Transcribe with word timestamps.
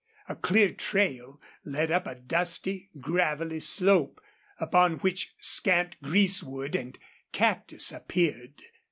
A 0.27 0.35
clear 0.35 0.71
trail 0.71 1.39
led 1.63 1.91
up 1.91 2.07
a 2.07 2.15
dusty, 2.15 2.89
gravelly 2.99 3.59
slope, 3.59 4.19
upon 4.59 4.95
which 4.97 5.35
scant 5.39 6.01
greasewood 6.01 6.73
and 6.75 6.97
cactus 7.31 7.91
appeared. 7.91 8.63